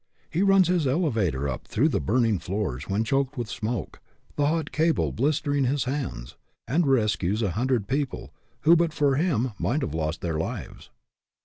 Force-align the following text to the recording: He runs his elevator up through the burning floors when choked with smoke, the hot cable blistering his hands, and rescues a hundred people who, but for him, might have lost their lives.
He 0.31 0.41
runs 0.41 0.67
his 0.67 0.87
elevator 0.87 1.47
up 1.47 1.67
through 1.67 1.89
the 1.89 1.99
burning 2.01 2.39
floors 2.39 2.89
when 2.89 3.03
choked 3.03 3.37
with 3.37 3.47
smoke, 3.47 4.01
the 4.35 4.47
hot 4.47 4.71
cable 4.71 5.11
blistering 5.11 5.65
his 5.65 5.83
hands, 5.83 6.35
and 6.67 6.87
rescues 6.87 7.43
a 7.43 7.51
hundred 7.51 7.87
people 7.87 8.33
who, 8.61 8.75
but 8.75 8.93
for 8.93 9.17
him, 9.17 9.51
might 9.59 9.81
have 9.81 9.93
lost 9.93 10.21
their 10.21 10.39
lives. 10.39 10.89